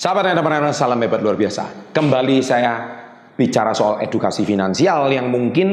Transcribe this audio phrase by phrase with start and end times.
[0.00, 1.92] Sahabat entrepreneur, salam hebat luar biasa.
[1.92, 2.72] Kembali saya
[3.36, 5.68] bicara soal edukasi finansial yang mungkin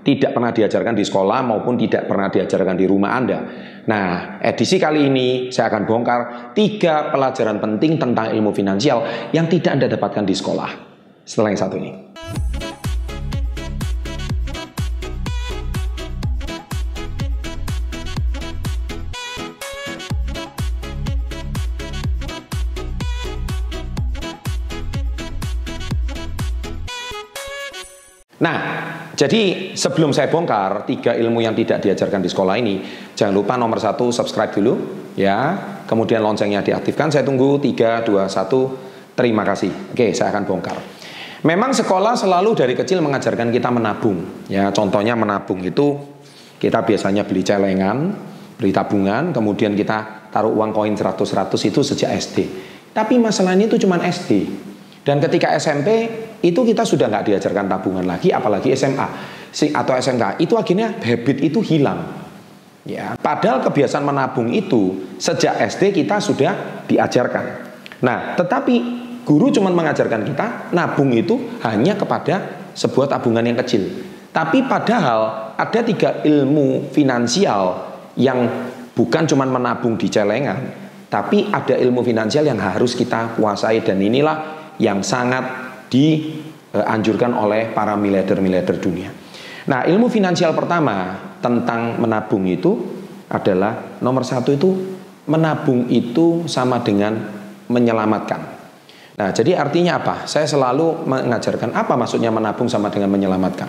[0.00, 3.38] tidak pernah diajarkan di sekolah maupun tidak pernah diajarkan di rumah Anda.
[3.84, 6.20] Nah, edisi kali ini saya akan bongkar
[6.56, 10.70] tiga pelajaran penting tentang ilmu finansial yang tidak Anda dapatkan di sekolah.
[11.28, 12.05] Setelah yang satu ini.
[28.36, 28.56] Nah,
[29.16, 32.84] jadi sebelum saya bongkar tiga ilmu yang tidak diajarkan di sekolah ini,
[33.16, 34.74] jangan lupa nomor satu subscribe dulu,
[35.16, 35.56] ya.
[35.88, 37.08] Kemudian loncengnya diaktifkan.
[37.08, 38.76] Saya tunggu tiga, dua, satu.
[39.16, 39.96] Terima kasih.
[39.96, 40.76] Oke, saya akan bongkar.
[41.46, 44.44] Memang sekolah selalu dari kecil mengajarkan kita menabung.
[44.52, 45.96] Ya, contohnya menabung itu
[46.60, 48.12] kita biasanya beli celengan,
[48.60, 52.38] beli tabungan, kemudian kita taruh uang koin 100-100 itu sejak SD.
[52.92, 54.48] Tapi masalahnya itu cuma SD.
[55.06, 56.08] Dan ketika SMP
[56.46, 59.08] itu kita sudah nggak diajarkan tabungan lagi, apalagi SMA
[59.74, 60.38] atau SMK.
[60.38, 62.22] Itu akhirnya habit itu hilang.
[62.86, 67.66] Ya, padahal kebiasaan menabung itu sejak SD kita sudah diajarkan.
[67.98, 68.74] Nah, tetapi
[69.26, 73.90] guru cuma mengajarkan kita nabung itu hanya kepada sebuah tabungan yang kecil.
[74.30, 78.46] Tapi padahal ada tiga ilmu finansial yang
[78.94, 80.70] bukan cuma menabung di celengan,
[81.10, 87.94] tapi ada ilmu finansial yang harus kita kuasai dan inilah yang sangat dianjurkan oleh para
[87.94, 89.10] miliarder-miliarder dunia.
[89.66, 92.78] Nah, ilmu finansial pertama tentang menabung itu
[93.26, 94.70] adalah nomor satu itu
[95.26, 97.18] menabung itu sama dengan
[97.66, 98.40] menyelamatkan.
[99.16, 100.28] Nah, jadi artinya apa?
[100.28, 103.66] Saya selalu mengajarkan apa maksudnya menabung sama dengan menyelamatkan.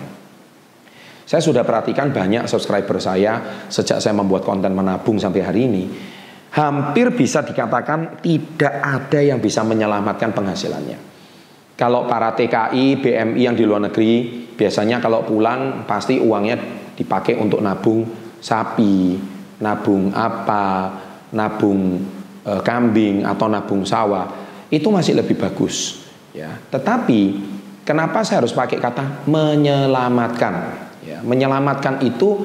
[1.28, 5.84] Saya sudah perhatikan banyak subscriber saya sejak saya membuat konten menabung sampai hari ini
[6.48, 11.17] hampir bisa dikatakan tidak ada yang bisa menyelamatkan penghasilannya.
[11.78, 14.26] Kalau para TKI, BMI yang di luar negeri,
[14.58, 16.58] biasanya kalau pulang pasti uangnya
[16.98, 18.02] dipakai untuk nabung
[18.42, 19.14] sapi,
[19.62, 20.90] nabung apa,
[21.30, 22.02] nabung
[22.42, 24.26] e, kambing atau nabung sawah.
[24.66, 26.02] Itu masih lebih bagus,
[26.34, 26.50] ya.
[26.66, 27.20] Tetapi
[27.86, 30.54] kenapa saya harus pakai kata menyelamatkan?
[31.06, 32.42] Ya, menyelamatkan itu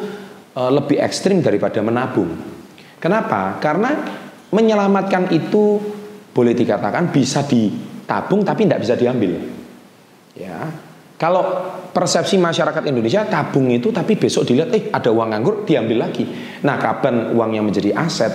[0.54, 2.38] e, lebih ekstrim daripada menabung.
[3.02, 3.58] Kenapa?
[3.58, 3.98] Karena
[4.54, 5.82] menyelamatkan itu
[6.30, 7.42] boleh dikatakan bisa
[8.04, 9.40] ditabung tapi tidak bisa diambil.
[10.36, 10.68] Ya.
[11.16, 11.44] Kalau
[11.96, 16.28] persepsi masyarakat Indonesia tabung itu tapi besok dilihat eh ada uang nganggur diambil lagi.
[16.68, 18.34] Nah, kapan uangnya menjadi aset?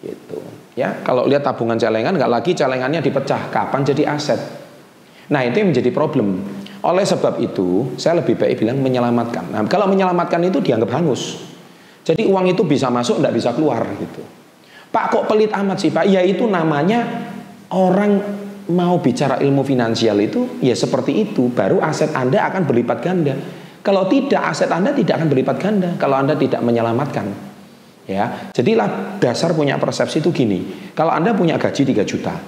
[0.00, 0.40] Gitu.
[0.80, 4.40] Ya, kalau lihat tabungan celengan nggak lagi celengannya dipecah, kapan jadi aset?
[5.28, 6.40] Nah, itu yang menjadi problem.
[6.86, 9.52] Oleh sebab itu, saya lebih baik bilang menyelamatkan.
[9.52, 11.42] Nah, kalau menyelamatkan itu dianggap hangus.
[12.06, 14.22] Jadi uang itu bisa masuk, tidak bisa keluar gitu.
[14.94, 16.06] Pak kok pelit amat sih Pak?
[16.06, 17.02] Ya itu namanya
[17.74, 18.22] orang
[18.72, 21.52] mau bicara ilmu finansial itu ya seperti itu.
[21.52, 23.34] Baru aset Anda akan berlipat ganda.
[23.82, 25.90] Kalau tidak aset Anda tidak akan berlipat ganda.
[25.98, 27.54] Kalau Anda tidak menyelamatkan.
[28.06, 30.90] Ya, jadilah dasar punya persepsi itu gini.
[30.94, 32.38] Kalau Anda punya gaji 3 juta,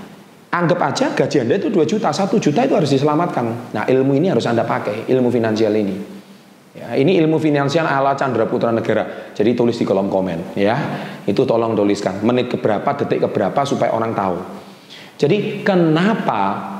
[0.54, 3.74] anggap aja gaji Anda itu 2 juta, 1 juta itu harus diselamatkan.
[3.74, 6.18] Nah, ilmu ini harus Anda pakai, ilmu finansial ini.
[6.78, 9.34] Ya, ini ilmu finansial ala Chandra Putra Negara.
[9.34, 10.78] Jadi tulis di kolom komen ya.
[11.26, 14.36] Itu tolong tuliskan menit keberapa, detik keberapa supaya orang tahu.
[15.18, 16.78] Jadi kenapa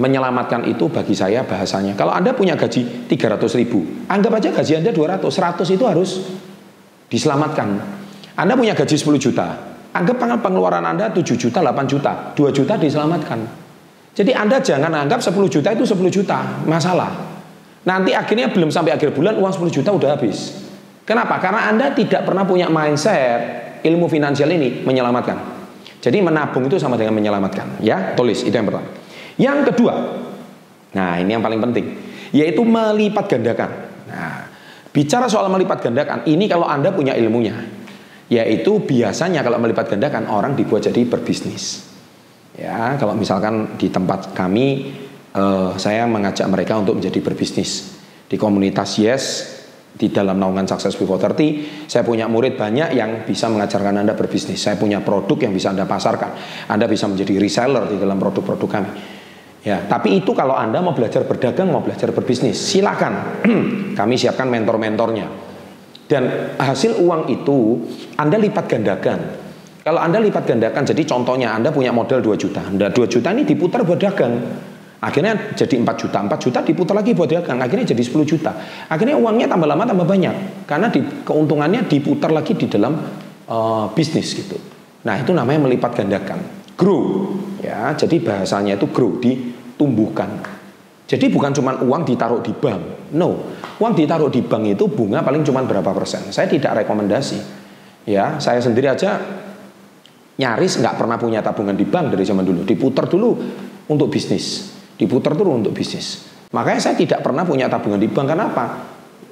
[0.00, 1.98] menyelamatkan itu bagi saya bahasanya.
[1.98, 6.10] Kalau Anda punya gaji 300 ribu, anggap aja gaji Anda 200, 100 itu harus
[7.10, 7.68] diselamatkan.
[8.38, 13.44] Anda punya gaji 10 juta, anggap pengeluaran Anda 7 juta, 8 juta, 2 juta diselamatkan.
[14.16, 17.28] Jadi Anda jangan anggap 10 juta itu 10 juta, masalah.
[17.84, 20.64] Nanti akhirnya belum sampai akhir bulan uang 10 juta udah habis.
[21.04, 21.36] Kenapa?
[21.42, 25.59] Karena Anda tidak pernah punya mindset ilmu finansial ini menyelamatkan.
[26.00, 28.16] Jadi menabung itu sama dengan menyelamatkan, ya.
[28.16, 28.88] Tulis itu yang pertama.
[29.36, 29.94] Yang kedua,
[30.96, 31.86] nah ini yang paling penting,
[32.32, 33.70] yaitu melipat gandakan.
[34.08, 34.48] Nah,
[34.92, 37.56] bicara soal melipat gandakan, ini kalau Anda punya ilmunya,
[38.32, 41.84] yaitu biasanya kalau melipat gandakan orang dibuat jadi berbisnis.
[42.56, 44.92] Ya, kalau misalkan di tempat kami
[45.36, 47.96] uh, saya mengajak mereka untuk menjadi berbisnis
[48.28, 49.24] di komunitas Yes
[49.90, 54.62] di dalam naungan Success Before 30 saya punya murid banyak yang bisa mengajarkan Anda berbisnis.
[54.62, 56.30] Saya punya produk yang bisa Anda pasarkan.
[56.70, 58.90] Anda bisa menjadi reseller di dalam produk-produk kami.
[59.60, 63.44] Ya tapi itu kalau Anda mau belajar berdagang mau belajar berbisnis silakan.
[63.98, 65.28] Kami siapkan mentor-mentornya.
[66.08, 67.84] Dan hasil uang itu
[68.16, 69.18] Anda lipat gandakan.
[69.84, 72.64] Kalau Anda lipat gandakan jadi contohnya Anda punya modal 2 juta.
[72.64, 74.32] Anda 2 juta ini diputar buat dagang
[75.00, 78.52] Akhirnya jadi 4 juta, 4 juta diputar lagi buat dagang, akhirnya jadi 10 juta.
[78.92, 83.00] Akhirnya uangnya tambah lama tambah banyak karena di, keuntungannya diputar lagi di dalam
[83.48, 84.60] uh, bisnis gitu.
[85.08, 86.60] Nah, itu namanya melipat gandakan.
[86.76, 87.36] grow.
[87.60, 90.40] Ya, jadi bahasanya itu grow, ditumbuhkan.
[91.10, 93.12] Jadi bukan cuma uang ditaruh di bank.
[93.16, 96.30] No, uang ditaruh di bank itu bunga paling cuma berapa persen.
[96.30, 97.36] Saya tidak rekomendasi.
[98.08, 99.20] Ya, saya sendiri aja
[100.40, 102.64] nyaris nggak pernah punya tabungan di bank dari zaman dulu.
[102.64, 103.36] Diputar dulu
[103.90, 104.69] untuk bisnis,
[105.00, 106.28] diputar dulu untuk bisnis.
[106.52, 108.36] Makanya saya tidak pernah punya tabungan di bank.
[108.36, 108.64] Kenapa?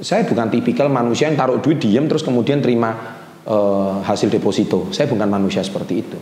[0.01, 2.95] Saya bukan tipikal manusia yang taruh duit diem terus kemudian terima
[3.45, 4.89] uh, hasil deposito.
[4.95, 6.19] Saya bukan manusia seperti itu.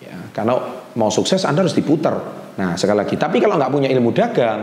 [0.00, 0.56] Ya, karena
[0.96, 2.16] mau sukses Anda harus diputar.
[2.56, 4.60] Nah sekali lagi, tapi kalau nggak punya ilmu dagang,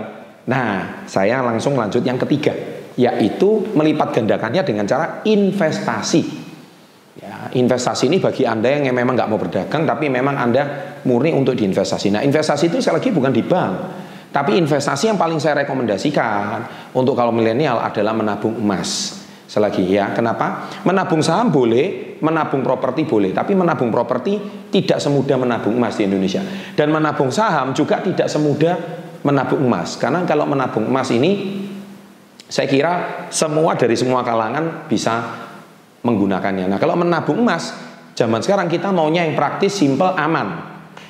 [0.49, 2.53] nah saya langsung lanjut yang ketiga,
[2.97, 6.49] yaitu melipat gandakannya dengan cara investasi.
[7.19, 11.53] Ya, investasi ini bagi Anda yang memang nggak mau berdagang, tapi memang Anda murni untuk
[11.53, 12.13] diinvestasi.
[12.17, 13.73] Nah investasi itu sekali lagi bukan di bank,
[14.29, 19.17] tapi investasi yang paling saya rekomendasikan untuk kalau milenial adalah menabung emas.
[19.49, 20.69] Selagi ya, kenapa?
[20.85, 24.37] Menabung saham boleh, menabung properti boleh, tapi menabung properti
[24.69, 26.45] tidak semudah menabung emas di Indonesia.
[26.77, 28.77] Dan menabung saham juga tidak semudah
[29.25, 29.97] menabung emas.
[29.97, 31.65] Karena kalau menabung emas ini
[32.45, 32.93] saya kira
[33.33, 35.17] semua dari semua kalangan bisa
[36.05, 36.69] menggunakannya.
[36.69, 37.73] Nah, kalau menabung emas
[38.13, 40.61] zaman sekarang kita maunya yang praktis, simple, aman.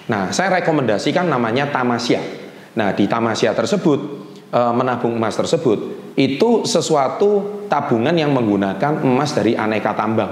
[0.07, 2.38] Nah, saya rekomendasikan namanya tamasya.
[2.79, 3.99] Nah, di tamasya tersebut
[4.47, 10.31] e, menabung emas tersebut itu sesuatu tabungan yang menggunakan emas dari aneka tambang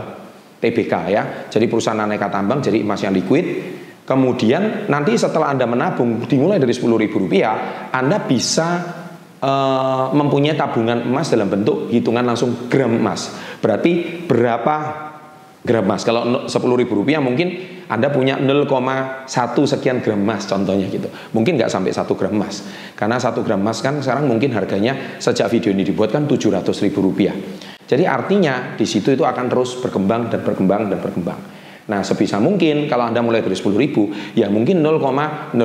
[0.64, 1.24] TBK ya.
[1.52, 3.76] Jadi perusahaan aneka tambang jadi emas yang liquid.
[4.08, 8.68] Kemudian nanti setelah Anda menabung dimulai dari ribu rupiah, Anda bisa
[9.44, 9.52] e,
[10.16, 13.36] mempunyai tabungan emas dalam bentuk hitungan langsung gram emas.
[13.60, 14.76] Berarti berapa
[15.68, 16.08] gram emas?
[16.08, 16.48] Kalau
[16.80, 18.68] ribu rupiah mungkin anda punya 0,1
[19.64, 21.08] sekian gram emas contohnya gitu.
[21.32, 22.68] Mungkin nggak sampai satu gram emas.
[23.00, 27.00] Karena satu gram emas kan sekarang mungkin harganya sejak video ini dibuat kan 700 ribu
[27.00, 27.36] rupiah.
[27.88, 31.40] Jadi artinya di situ itu akan terus berkembang dan berkembang dan berkembang.
[31.88, 35.56] Nah sebisa mungkin kalau Anda mulai dari 10 ribu ya mungkin 0,01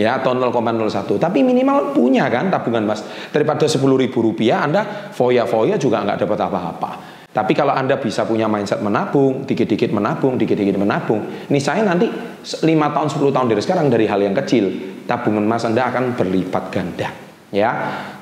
[0.00, 5.76] ya atau 0,01 tapi minimal punya kan tabungan emas daripada 10 ribu rupiah Anda foya-foya
[5.76, 6.90] juga nggak dapat apa-apa
[7.30, 12.66] tapi kalau Anda bisa punya mindset menabung, dikit-dikit menabung, dikit-dikit menabung, ini saya nanti 5
[12.66, 14.66] tahun, 10 tahun dari sekarang dari hal yang kecil,
[15.06, 17.30] tabungan emas Anda akan berlipat ganda.
[17.50, 17.70] Ya,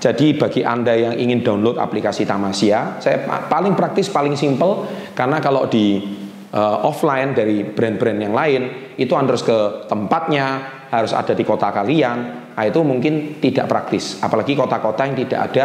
[0.00, 5.69] jadi bagi anda yang ingin download aplikasi Tamasya, saya paling praktis, paling simple, karena kalau
[5.69, 6.00] di
[6.49, 11.69] uh, offline dari brand-brand yang lain, itu anda harus ke tempatnya, harus ada di kota
[11.69, 12.16] kalian,
[12.56, 15.64] nah itu mungkin tidak praktis, apalagi kota-kota yang tidak ada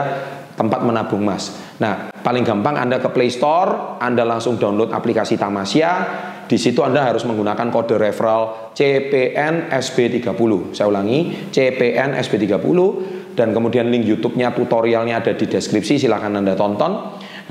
[0.54, 1.54] tempat menabung emas.
[1.82, 5.92] Nah, Paling gampang Anda ke Play Store, Anda langsung download aplikasi Tamasya.
[6.48, 10.72] Di situ Anda harus menggunakan kode referral CPN SB30.
[10.72, 12.80] Saya ulangi, CPN SB30
[13.36, 16.92] dan kemudian link YouTube-nya tutorialnya ada di deskripsi silahkan Anda tonton.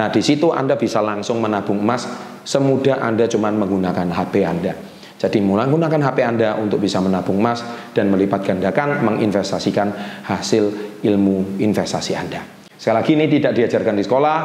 [0.00, 2.08] Nah, di situ Anda bisa langsung menabung emas
[2.40, 4.72] semudah Anda cuma menggunakan HP Anda.
[5.20, 7.60] Jadi menggunakan HP Anda untuk bisa menabung emas
[7.92, 9.92] dan melipat gandakan menginvestasikan
[10.24, 12.61] hasil ilmu investasi Anda.
[12.82, 14.38] Sekali lagi ini tidak diajarkan di sekolah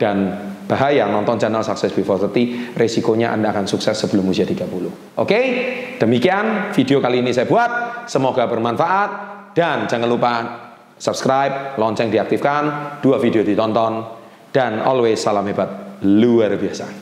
[0.00, 0.16] dan
[0.64, 4.64] bahaya nonton channel Success Before 30 resikonya Anda akan sukses sebelum usia 30
[5.20, 5.40] Oke?
[6.00, 8.08] Demikian video kali ini saya buat.
[8.08, 9.10] Semoga bermanfaat
[9.52, 10.32] dan jangan lupa
[10.96, 14.08] subscribe lonceng diaktifkan dua video ditonton
[14.56, 16.00] dan always salam hebat.
[16.00, 17.01] Luar biasa